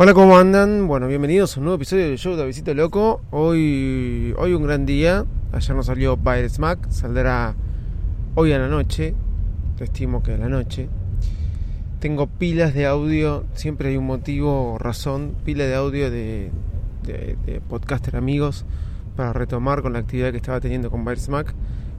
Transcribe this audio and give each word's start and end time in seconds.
Hola, 0.00 0.14
¿cómo 0.14 0.38
andan? 0.38 0.86
Bueno, 0.86 1.08
bienvenidos 1.08 1.56
a 1.56 1.58
un 1.58 1.64
nuevo 1.64 1.74
episodio 1.74 2.04
del 2.04 2.18
show 2.18 2.36
de 2.36 2.46
Visito 2.46 2.72
Loco. 2.72 3.20
Hoy, 3.32 4.32
hoy 4.38 4.52
un 4.54 4.62
gran 4.62 4.86
día. 4.86 5.24
Ayer 5.50 5.74
nos 5.74 5.86
salió 5.86 6.16
By 6.16 6.48
Smack. 6.48 6.88
Saldrá 6.88 7.56
hoy 8.36 8.52
a 8.52 8.60
la 8.60 8.68
noche. 8.68 9.16
Te 9.76 9.82
estimo 9.82 10.22
que 10.22 10.34
a 10.34 10.38
la 10.38 10.48
noche. 10.48 10.88
Tengo 11.98 12.28
pilas 12.28 12.74
de 12.74 12.86
audio. 12.86 13.44
Siempre 13.54 13.88
hay 13.88 13.96
un 13.96 14.06
motivo 14.06 14.74
o 14.74 14.78
razón. 14.78 15.34
Pila 15.44 15.64
de 15.64 15.74
audio 15.74 16.12
de, 16.12 16.52
de, 17.02 17.60
podcaster 17.68 18.14
amigos 18.14 18.66
para 19.16 19.32
retomar 19.32 19.82
con 19.82 19.94
la 19.94 19.98
actividad 19.98 20.30
que 20.30 20.36
estaba 20.36 20.60
teniendo 20.60 20.92
con 20.92 21.04
By 21.04 21.16
Smack. 21.16 21.54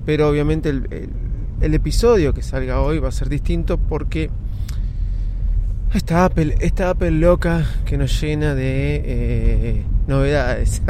Pero 0.06 0.30
obviamente 0.30 0.70
el, 0.70 1.10
el 1.60 1.74
episodio 1.74 2.34
que 2.34 2.44
salga 2.44 2.80
hoy 2.80 3.00
va 3.00 3.10
a 3.10 3.12
ser 3.12 3.28
distinto 3.28 3.78
porque 3.78 4.30
esta 5.94 6.26
Apple, 6.26 6.56
esta 6.60 6.92
Apple 6.92 7.12
loca 7.12 7.66
que 7.86 7.98
nos 7.98 8.22
llena 8.22 8.54
de 8.54 9.02
eh, 9.04 9.84
novedades. 10.08 10.84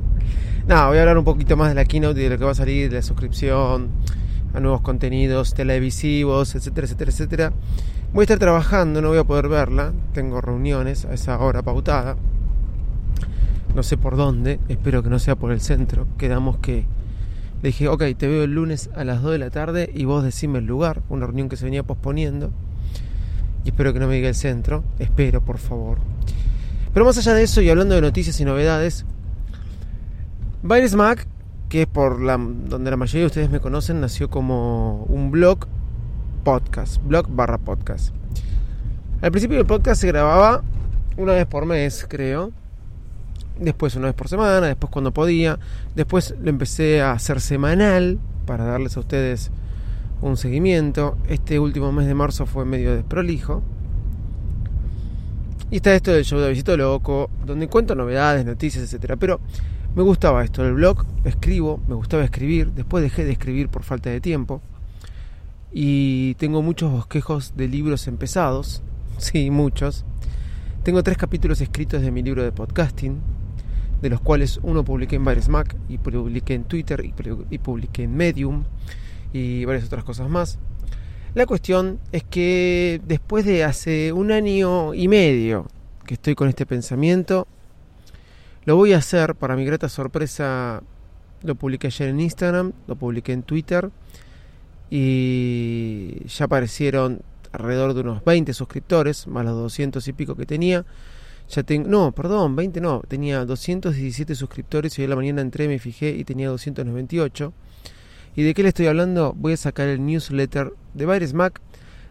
no, 0.68 0.88
voy 0.88 0.98
a 0.98 1.00
hablar 1.00 1.16
un 1.16 1.24
poquito 1.24 1.56
más 1.56 1.70
de 1.70 1.74
la 1.74 1.86
keynote 1.86 2.20
y 2.20 2.24
de 2.24 2.30
lo 2.30 2.38
que 2.38 2.44
va 2.44 2.50
a 2.50 2.54
salir, 2.54 2.90
de 2.90 2.96
la 2.96 3.02
suscripción, 3.02 3.88
a 4.52 4.60
nuevos 4.60 4.82
contenidos 4.82 5.54
televisivos, 5.54 6.54
etcétera, 6.54 6.86
etcétera, 6.86 7.10
etcétera. 7.10 7.52
Voy 8.12 8.22
a 8.22 8.24
estar 8.24 8.38
trabajando, 8.38 9.00
no 9.00 9.08
voy 9.08 9.18
a 9.18 9.24
poder 9.24 9.48
verla. 9.48 9.92
Tengo 10.12 10.40
reuniones 10.42 11.06
a 11.06 11.14
esa 11.14 11.38
hora 11.38 11.62
pautada. 11.62 12.16
No 13.74 13.82
sé 13.82 13.96
por 13.96 14.16
dónde, 14.16 14.60
espero 14.68 15.02
que 15.02 15.08
no 15.08 15.18
sea 15.18 15.36
por 15.36 15.52
el 15.52 15.60
centro. 15.60 16.06
Quedamos 16.18 16.58
que 16.58 16.84
le 17.62 17.68
dije, 17.70 17.88
ok, 17.88 18.04
te 18.16 18.28
veo 18.28 18.44
el 18.44 18.54
lunes 18.54 18.90
a 18.94 19.04
las 19.04 19.22
2 19.22 19.32
de 19.32 19.38
la 19.38 19.50
tarde 19.50 19.90
y 19.92 20.04
vos 20.04 20.22
decime 20.22 20.58
el 20.58 20.66
lugar. 20.66 21.02
Una 21.08 21.24
reunión 21.24 21.48
que 21.48 21.56
se 21.56 21.64
venía 21.64 21.82
posponiendo 21.82 22.52
y 23.64 23.68
espero 23.68 23.92
que 23.92 24.00
no 24.00 24.06
me 24.06 24.14
diga 24.14 24.28
el 24.28 24.34
centro, 24.34 24.84
espero 24.98 25.40
por 25.40 25.58
favor. 25.58 25.98
Pero 26.92 27.06
más 27.06 27.18
allá 27.18 27.34
de 27.34 27.42
eso 27.42 27.60
y 27.60 27.70
hablando 27.70 27.94
de 27.94 28.00
noticias 28.00 28.38
y 28.40 28.44
novedades, 28.44 29.04
Virus 30.62 30.94
Mac, 30.94 31.26
que 31.68 31.82
es 31.82 31.86
por 31.88 32.20
la, 32.20 32.36
donde 32.38 32.90
la 32.90 32.96
mayoría 32.96 33.22
de 33.22 33.26
ustedes 33.26 33.50
me 33.50 33.60
conocen, 33.60 34.00
nació 34.00 34.30
como 34.30 35.04
un 35.08 35.30
blog 35.30 35.66
podcast, 36.44 37.02
blog 37.02 37.26
barra 37.28 37.58
podcast. 37.58 38.14
Al 39.22 39.30
principio 39.30 39.58
el 39.58 39.66
podcast 39.66 40.02
se 40.02 40.08
grababa 40.08 40.62
una 41.16 41.32
vez 41.32 41.46
por 41.46 41.66
mes, 41.66 42.06
creo. 42.08 42.52
Después 43.58 43.96
una 43.96 44.06
vez 44.06 44.14
por 44.14 44.28
semana, 44.28 44.66
después 44.66 44.90
cuando 44.90 45.12
podía. 45.12 45.58
Después 45.94 46.34
lo 46.40 46.50
empecé 46.50 47.00
a 47.00 47.12
hacer 47.12 47.40
semanal 47.40 48.18
para 48.46 48.64
darles 48.64 48.96
a 48.96 49.00
ustedes 49.00 49.50
un 50.24 50.38
seguimiento. 50.38 51.18
Este 51.28 51.58
último 51.58 51.92
mes 51.92 52.06
de 52.06 52.14
marzo 52.14 52.46
fue 52.46 52.64
medio 52.64 52.94
desprolijo. 52.94 53.62
Y 55.70 55.76
está 55.76 55.94
esto 55.94 56.12
del 56.12 56.24
show 56.24 56.40
de 56.40 56.48
Visito 56.48 56.76
Loco, 56.76 57.30
donde 57.44 57.68
cuento 57.68 57.94
novedades, 57.94 58.44
noticias, 58.46 58.84
etcétera. 58.84 59.16
Pero 59.16 59.40
me 59.94 60.02
gustaba 60.02 60.42
esto, 60.42 60.64
el 60.64 60.74
blog, 60.74 61.04
escribo, 61.24 61.80
me 61.88 61.94
gustaba 61.94 62.24
escribir, 62.24 62.72
después 62.72 63.02
dejé 63.02 63.24
de 63.24 63.32
escribir 63.32 63.68
por 63.68 63.82
falta 63.82 64.08
de 64.08 64.20
tiempo. 64.20 64.62
Y 65.72 66.34
tengo 66.36 66.62
muchos 66.62 66.90
bosquejos 66.90 67.54
de 67.56 67.68
libros 67.68 68.06
empezados, 68.06 68.82
sí, 69.18 69.50
muchos. 69.50 70.06
Tengo 70.84 71.02
tres 71.02 71.18
capítulos 71.18 71.60
escritos 71.60 72.00
de 72.00 72.10
mi 72.10 72.22
libro 72.22 72.42
de 72.42 72.52
podcasting, 72.52 73.20
de 74.00 74.10
los 74.10 74.20
cuales 74.22 74.58
uno 74.62 74.84
publiqué 74.84 75.16
en 75.16 75.22
Mac 75.22 75.76
y 75.88 75.98
publiqué 75.98 76.54
en 76.54 76.64
Twitter 76.64 77.04
y 77.50 77.58
publiqué 77.58 78.04
en 78.04 78.16
Medium 78.16 78.64
y 79.34 79.64
varias 79.64 79.84
otras 79.84 80.04
cosas 80.04 80.30
más. 80.30 80.58
La 81.34 81.44
cuestión 81.44 81.98
es 82.12 82.22
que 82.22 83.02
después 83.04 83.44
de 83.44 83.64
hace 83.64 84.12
un 84.12 84.30
año 84.30 84.94
y 84.94 85.08
medio 85.08 85.66
que 86.06 86.14
estoy 86.14 86.36
con 86.36 86.48
este 86.48 86.64
pensamiento, 86.64 87.48
lo 88.64 88.76
voy 88.76 88.92
a 88.92 88.98
hacer, 88.98 89.34
para 89.34 89.56
mi 89.56 89.64
grata 89.64 89.88
sorpresa, 89.88 90.82
lo 91.42 91.56
publiqué 91.56 91.88
ayer 91.88 92.08
en 92.08 92.20
Instagram, 92.20 92.72
lo 92.86 92.94
publiqué 92.94 93.32
en 93.32 93.42
Twitter 93.42 93.90
y 94.88 96.24
ya 96.28 96.44
aparecieron 96.44 97.20
alrededor 97.50 97.94
de 97.94 98.02
unos 98.02 98.24
20 98.24 98.54
suscriptores, 98.54 99.26
más 99.26 99.44
los 99.44 99.56
200 99.56 100.06
y 100.06 100.12
pico 100.12 100.36
que 100.36 100.46
tenía. 100.46 100.86
Ya 101.50 101.64
tengo, 101.64 101.88
no, 101.88 102.12
perdón, 102.12 102.54
20 102.54 102.80
no, 102.80 103.02
tenía 103.08 103.44
217 103.44 104.36
suscriptores 104.36 104.96
y 104.96 105.02
hoy 105.02 105.04
en 105.04 105.10
la 105.10 105.16
mañana 105.16 105.42
entré, 105.42 105.66
me 105.66 105.80
fijé 105.80 106.10
y 106.10 106.22
tenía 106.22 106.48
298. 106.48 107.52
¿Y 108.36 108.42
de 108.42 108.52
qué 108.52 108.62
le 108.62 108.70
estoy 108.70 108.86
hablando? 108.86 109.32
Voy 109.36 109.52
a 109.52 109.56
sacar 109.56 109.86
el 109.88 110.04
newsletter 110.04 110.72
de 110.94 111.06
Virus 111.06 111.34
Mac. 111.34 111.60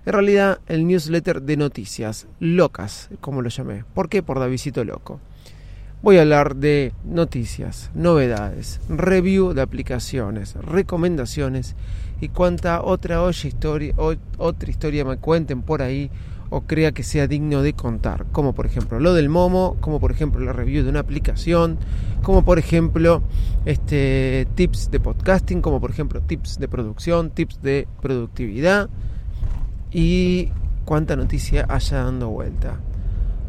En 0.06 0.13
realidad, 0.13 0.59
el 0.67 0.88
newsletter 0.88 1.41
de 1.41 1.57
noticias 1.57 2.28
locas, 2.39 3.09
como 3.19 3.41
lo 3.41 3.50
llamé. 3.50 3.84
¿Por 3.94 4.07
qué? 4.07 4.23
Por 4.23 4.39
Davidito 4.39 4.83
Loco. 4.85 5.19
Voy 6.01 6.17
a 6.17 6.22
hablar 6.22 6.57
de 6.57 6.94
noticias, 7.06 7.89
novedades, 7.94 8.81
review 8.89 9.53
de 9.53 9.62
aplicaciones, 9.62 10.56
recomendaciones 10.56 11.75
y 12.19 12.28
cuanta 12.28 12.81
otra, 12.81 13.22
otra 13.22 14.69
historia 14.69 15.06
me 15.06 15.17
cuenten 15.17 15.62
por 15.62 15.81
ahí 15.81 16.09
o 16.53 16.61
crea 16.61 16.91
que 16.91 17.01
sea 17.01 17.27
digno 17.27 17.63
de 17.63 17.73
contar, 17.73 18.27
como 18.31 18.53
por 18.53 18.67
ejemplo 18.67 18.99
lo 18.99 19.15
del 19.15 19.27
Momo, 19.27 19.75
como 19.79 19.99
por 19.99 20.11
ejemplo 20.11 20.39
la 20.39 20.53
review 20.53 20.83
de 20.83 20.91
una 20.91 20.99
aplicación, 20.99 21.79
como 22.21 22.45
por 22.45 22.59
ejemplo 22.59 23.23
este 23.65 24.47
tips 24.53 24.91
de 24.91 24.99
podcasting, 24.99 25.63
como 25.63 25.81
por 25.81 25.89
ejemplo 25.89 26.21
tips 26.21 26.59
de 26.59 26.67
producción, 26.67 27.31
tips 27.31 27.63
de 27.63 27.87
productividad 28.01 28.87
y 29.91 30.51
cuánta 30.85 31.15
noticia 31.15 31.65
haya 31.69 32.03
dando 32.03 32.29
vuelta. 32.29 32.79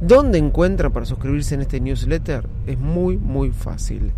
¿Dónde 0.00 0.38
encuentran 0.38 0.90
para 0.90 1.04
suscribirse 1.04 1.56
en 1.56 1.60
este 1.60 1.80
newsletter? 1.80 2.48
Es 2.66 2.78
muy 2.78 3.18
muy 3.18 3.50
fácil. 3.50 4.14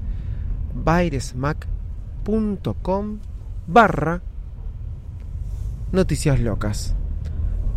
Bairesmac.com 0.74 3.18
barra 3.66 4.22
noticias 5.90 6.38
locas 6.38 6.94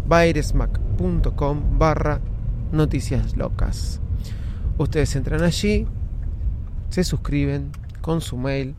bairesmac.com 0.10 1.78
barra 1.78 2.20
noticias 2.72 3.38
locas. 3.38 4.02
Ustedes 4.80 5.16
entran 5.16 5.44
allí, 5.44 5.86
se 6.90 7.04
suscriben 7.04 7.70
con 8.02 8.20
su 8.20 8.36
mail. 8.36 8.74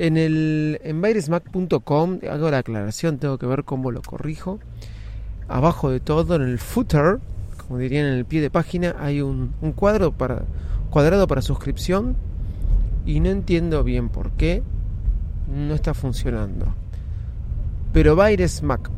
En 0.00 0.16
el 0.16 0.80
en 0.82 1.00
bairesmac.com 1.00 2.18
hago 2.28 2.50
la 2.50 2.58
aclaración, 2.58 3.18
tengo 3.18 3.38
que 3.38 3.46
ver 3.46 3.62
cómo 3.62 3.92
lo 3.92 4.02
corrijo. 4.02 4.58
Abajo 5.46 5.90
de 5.90 6.00
todo, 6.00 6.34
en 6.34 6.42
el 6.42 6.58
footer, 6.58 7.20
como 7.64 7.78
dirían 7.78 8.06
en 8.06 8.14
el 8.14 8.24
pie 8.24 8.40
de 8.40 8.50
página, 8.50 8.96
hay 8.98 9.20
un, 9.20 9.52
cuadro 9.76 10.10
para 10.10 10.42
cuadrado 10.90 11.28
para 11.28 11.40
suscripción 11.40 12.16
y 13.06 13.20
no 13.20 13.30
entiendo 13.30 13.84
bien 13.84 14.08
por 14.08 14.32
qué 14.32 14.64
no 15.46 15.74
está 15.74 15.94
funcionando. 15.94 16.74
Pero 17.92 18.16
bairesmac 18.16 18.97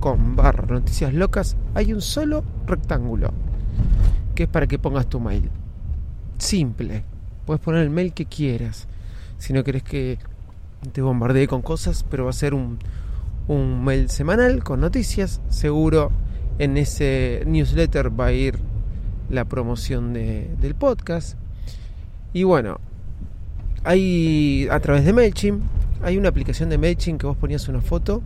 com 0.00 0.36
barra 0.36 0.66
noticias 0.66 1.12
locas 1.12 1.56
hay 1.74 1.92
un 1.92 2.00
solo 2.00 2.42
rectángulo 2.66 3.30
que 4.34 4.44
es 4.44 4.48
para 4.48 4.66
que 4.66 4.78
pongas 4.78 5.06
tu 5.06 5.20
mail. 5.20 5.48
Simple. 6.38 7.04
Puedes 7.46 7.62
poner 7.62 7.82
el 7.82 7.90
mail 7.90 8.12
que 8.12 8.26
quieras. 8.26 8.88
Si 9.38 9.52
no 9.52 9.62
querés 9.62 9.84
que 9.84 10.18
te 10.92 11.02
bombardee 11.02 11.46
con 11.46 11.62
cosas, 11.62 12.04
pero 12.10 12.24
va 12.24 12.30
a 12.30 12.32
ser 12.32 12.52
un, 12.52 12.78
un 13.46 13.84
mail 13.84 14.10
semanal 14.10 14.64
con 14.64 14.80
noticias. 14.80 15.40
Seguro 15.50 16.10
en 16.58 16.76
ese 16.76 17.42
newsletter 17.46 18.18
va 18.18 18.26
a 18.26 18.32
ir 18.32 18.58
la 19.30 19.44
promoción 19.44 20.12
de, 20.12 20.50
del 20.60 20.74
podcast. 20.74 21.38
Y 22.32 22.42
bueno, 22.42 22.80
hay 23.84 24.66
a 24.70 24.80
través 24.80 25.04
de 25.04 25.12
MailChimp, 25.12 25.62
hay 26.02 26.18
una 26.18 26.30
aplicación 26.30 26.70
de 26.70 26.78
MailChimp 26.78 27.20
que 27.20 27.26
vos 27.26 27.36
ponías 27.36 27.68
una 27.68 27.80
foto 27.80 28.22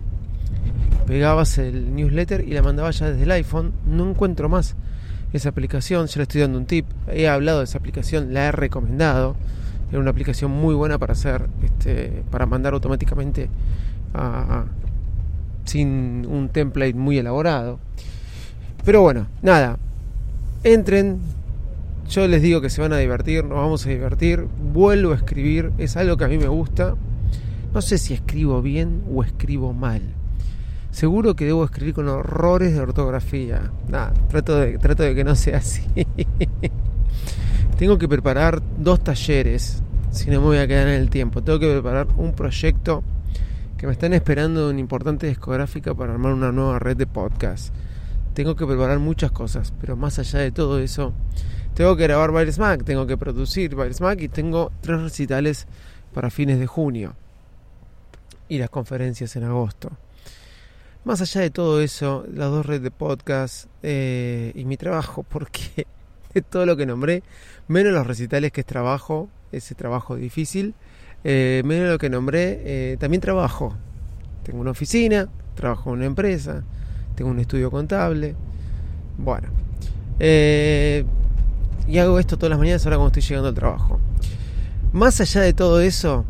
pegabas 1.09 1.57
el 1.57 1.95
newsletter 1.95 2.47
y 2.47 2.53
la 2.53 2.61
mandabas 2.61 2.99
ya 2.99 3.11
desde 3.11 3.23
el 3.23 3.31
iPhone. 3.31 3.73
No 3.87 4.11
encuentro 4.11 4.51
más 4.51 4.77
esa 5.33 5.49
aplicación, 5.49 6.07
ya 6.07 6.19
le 6.19 6.25
estoy 6.25 6.43
dando 6.43 6.59
un 6.59 6.67
tip. 6.67 6.85
He 7.11 7.27
hablado 7.27 7.59
de 7.59 7.65
esa 7.65 7.79
aplicación, 7.79 8.35
la 8.35 8.49
he 8.49 8.53
recomendado. 8.53 9.35
Era 9.91 10.01
una 10.01 10.11
aplicación 10.11 10.51
muy 10.51 10.75
buena 10.75 10.99
para 10.99 11.15
hacer, 11.15 11.49
este, 11.65 12.23
para 12.31 12.45
mandar 12.45 12.75
automáticamente 12.75 13.49
sin 15.65 16.27
un 16.27 16.51
template 16.51 16.93
muy 16.93 17.17
elaborado. 17.17 17.79
Pero 18.85 19.01
bueno, 19.01 19.29
nada. 19.41 19.79
Entren. 20.63 21.21
Yo 22.11 22.27
les 22.27 22.43
digo 22.43 22.61
que 22.61 22.71
se 22.71 22.83
van 22.83 22.93
a 22.93 22.99
divertir, 22.99 23.45
nos 23.45 23.57
vamos 23.57 23.87
a 23.87 23.89
divertir. 23.89 24.47
Vuelvo 24.73 25.13
a 25.13 25.17
escribir, 25.17 25.73
es 25.79 25.97
algo 25.97 26.19
que 26.19 26.25
a 26.25 26.29
mí 26.29 26.37
me 26.37 26.49
gusta. 26.49 26.97
No 27.73 27.81
sé 27.81 27.97
si 27.97 28.13
escribo 28.13 28.61
bien 28.61 29.05
o 29.11 29.23
escribo 29.23 29.73
mal. 29.73 30.18
Seguro 30.91 31.37
que 31.37 31.45
debo 31.45 31.65
escribir 31.65 31.95
con 31.95 32.09
horrores 32.09 32.75
de 32.75 32.81
ortografía. 32.81 33.71
Nada, 33.89 34.13
trato 34.29 34.57
de, 34.57 34.79
trato 34.79 35.03
de 35.03 35.15
que 35.15 35.25
no 35.25 35.35
sea 35.35 35.59
así. 35.59 35.83
Tengo 37.79 37.99
que 37.99 38.09
preparar 38.09 38.61
dos 38.79 39.05
talleres, 39.05 39.83
si 40.11 40.31
no 40.31 40.41
me 40.41 40.47
voy 40.47 40.59
a 40.59 40.67
quedar 40.67 40.89
en 40.89 40.95
el 40.95 41.11
tiempo. 41.11 41.43
Tengo 41.43 41.61
que 41.61 41.71
preparar 41.71 42.09
un 42.17 42.33
proyecto 42.33 43.05
que 43.77 43.87
me 43.87 43.93
están 43.93 44.13
esperando 44.13 44.67
de 44.67 44.71
una 44.73 44.81
importante 44.81 45.29
discográfica 45.29 45.95
para 45.95 46.13
armar 46.13 46.33
una 46.33 46.51
nueva 46.51 46.81
red 46.81 46.97
de 46.97 47.07
podcast. 47.07 47.73
tengo 48.35 48.57
que 48.57 48.67
preparar 48.67 48.99
muchas 48.99 49.31
cosas, 49.31 49.73
pero 49.81 49.97
más 49.97 50.19
allá 50.19 50.41
de 50.41 50.51
todo 50.51 50.81
eso, 50.81 51.13
tengo 51.75 51.97
que 51.97 52.05
grabar 52.05 52.33
Baile 52.33 52.53
Smack, 52.53 52.83
tengo 52.85 53.07
que 53.07 53.17
producir 53.17 53.77
Baile 53.77 53.95
Smack 53.95 54.21
y 54.23 54.29
tengo 54.29 54.73
tres 54.81 55.01
recitales 55.01 55.69
para 56.13 56.31
fines 56.31 56.59
de 56.59 56.67
junio 56.67 57.15
y 58.49 58.59
las 58.59 58.71
conferencias 58.71 59.37
en 59.37 59.45
agosto. 59.45 59.91
Más 61.09 61.23
allá 61.23 61.41
de 61.41 61.49
todo 61.49 61.81
eso, 61.81 62.27
las 62.35 62.51
dos 62.51 62.67
redes 62.67 62.83
de 62.83 62.91
podcast 62.91 63.65
eh, 63.83 64.53
y 64.55 64.67
mi 64.67 64.77
trabajo, 64.77 65.23
porque 65.31 65.87
de 66.35 66.43
todo 66.43 66.67
lo 66.67 66.77
que 66.77 66.85
nombré, 66.85 67.23
menos 67.67 67.95
los 67.95 68.07
recitales 68.07 68.53
que 68.53 68.61
es 68.61 68.67
trabajo, 68.67 69.31
ese 69.51 69.75
trabajo 69.75 70.17
difícil, 70.17 70.75
eh, 71.25 71.63
menos 71.65 71.89
lo 71.89 71.97
que 71.97 72.11
nombré, 72.11 72.61
eh, 72.63 72.97
también 73.01 73.23
trabajo. 73.23 73.75
Tengo 74.43 74.61
una 74.61 74.73
oficina, 74.73 75.31
trabajo 75.55 75.89
en 75.89 75.97
una 75.97 76.05
empresa, 76.05 76.63
tengo 77.15 77.31
un 77.31 77.41
estudio 77.41 77.71
contable. 77.71 78.35
Bueno, 79.17 79.49
y 80.21 81.99
hago 81.99 82.19
esto 82.19 82.37
todas 82.37 82.51
las 82.51 82.59
mañanas 82.59 82.85
ahora 82.85 82.99
cuando 82.99 83.19
estoy 83.19 83.23
llegando 83.23 83.49
al 83.49 83.55
trabajo. 83.55 83.99
Más 84.93 85.19
allá 85.23 85.41
de 85.41 85.55
todo 85.55 85.81
eso, 85.81 86.27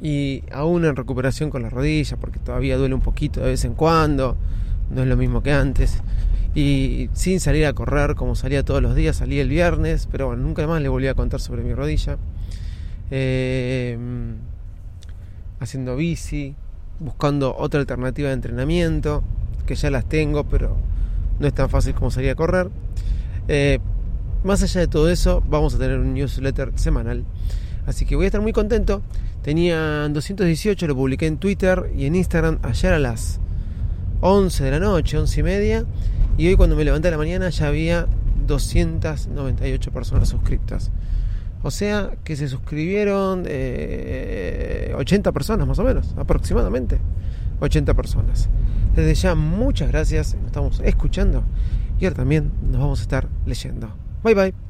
y 0.00 0.44
aún 0.52 0.84
en 0.84 0.96
recuperación 0.96 1.50
con 1.50 1.62
la 1.62 1.70
rodilla, 1.70 2.16
porque 2.16 2.38
todavía 2.38 2.76
duele 2.76 2.94
un 2.94 3.00
poquito 3.00 3.40
de 3.40 3.50
vez 3.50 3.64
en 3.64 3.74
cuando, 3.74 4.36
no 4.90 5.02
es 5.02 5.08
lo 5.08 5.16
mismo 5.16 5.42
que 5.42 5.52
antes. 5.52 6.02
Y 6.54 7.10
sin 7.12 7.40
salir 7.40 7.66
a 7.66 7.72
correr 7.72 8.14
como 8.14 8.34
salía 8.34 8.64
todos 8.64 8.82
los 8.82 8.94
días, 8.94 9.16
salí 9.16 9.38
el 9.38 9.48
viernes, 9.48 10.08
pero 10.10 10.28
bueno, 10.28 10.42
nunca 10.42 10.66
más 10.66 10.80
le 10.82 10.88
volví 10.88 11.06
a 11.08 11.14
contar 11.14 11.40
sobre 11.40 11.62
mi 11.62 11.74
rodilla. 11.74 12.16
Eh, 13.10 13.98
haciendo 15.60 15.96
bici, 15.96 16.54
buscando 17.00 17.56
otra 17.56 17.80
alternativa 17.80 18.28
de 18.28 18.34
entrenamiento, 18.34 19.22
que 19.66 19.74
ya 19.74 19.90
las 19.90 20.04
tengo, 20.08 20.44
pero 20.44 20.76
no 21.38 21.46
es 21.46 21.54
tan 21.54 21.68
fácil 21.68 21.94
como 21.94 22.10
salir 22.10 22.30
a 22.30 22.34
correr. 22.34 22.70
Eh, 23.48 23.78
más 24.44 24.62
allá 24.62 24.80
de 24.80 24.88
todo 24.88 25.10
eso, 25.10 25.42
vamos 25.48 25.74
a 25.74 25.78
tener 25.78 25.98
un 25.98 26.14
newsletter 26.14 26.72
semanal. 26.76 27.24
Así 27.88 28.04
que 28.04 28.14
voy 28.14 28.26
a 28.26 28.28
estar 28.28 28.40
muy 28.40 28.52
contento 28.52 29.02
Tenía 29.42 30.08
218, 30.08 30.86
lo 30.86 30.94
publiqué 30.94 31.26
en 31.26 31.38
Twitter 31.38 31.90
y 31.96 32.04
en 32.04 32.16
Instagram 32.16 32.58
ayer 32.62 32.92
a 32.92 32.98
las 32.98 33.40
11 34.20 34.64
de 34.64 34.70
la 34.72 34.78
noche, 34.78 35.16
11 35.16 35.40
y 35.40 35.42
media. 35.42 35.84
Y 36.36 36.48
hoy 36.48 36.56
cuando 36.56 36.76
me 36.76 36.84
levanté 36.84 37.08
a 37.08 37.12
la 37.12 37.16
mañana 37.16 37.48
ya 37.48 37.68
había 37.68 38.06
298 38.46 39.90
personas 39.90 40.28
suscriptas. 40.28 40.90
O 41.62 41.70
sea 41.70 42.10
que 42.24 42.36
se 42.36 42.48
suscribieron 42.48 43.40
80 43.40 43.48
eh, 43.48 45.32
personas 45.32 45.66
más 45.66 45.78
o 45.78 45.84
menos, 45.84 46.14
aproximadamente. 46.18 46.98
80 47.60 47.94
personas. 47.94 48.50
Desde 48.94 49.14
ya 49.14 49.34
muchas 49.34 49.88
gracias, 49.88 50.34
nos 50.34 50.46
estamos 50.46 50.80
escuchando 50.84 51.42
y 51.98 52.04
ahora 52.04 52.16
también 52.16 52.52
nos 52.70 52.80
vamos 52.80 52.98
a 53.00 53.02
estar 53.02 53.28
leyendo. 53.46 53.88
Bye 54.22 54.34
bye. 54.34 54.67